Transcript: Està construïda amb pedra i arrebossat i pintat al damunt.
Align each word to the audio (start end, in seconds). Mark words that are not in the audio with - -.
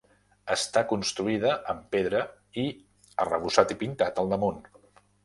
Està 0.53 0.81
construïda 0.91 1.51
amb 1.73 1.83
pedra 1.95 2.21
i 2.63 2.63
arrebossat 3.27 3.75
i 3.77 3.79
pintat 3.83 4.23
al 4.23 4.33
damunt. 4.33 4.65